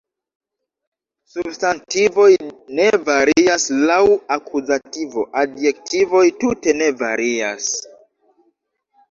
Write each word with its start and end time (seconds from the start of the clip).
Substantivoj 1.33 2.29
ne 2.79 2.87
varias 3.09 3.67
laŭ 3.91 3.99
akuzativo, 4.37 5.27
adjektivoj 5.43 6.25
tute 6.41 6.75
ne 6.81 6.91
varias. 7.05 7.71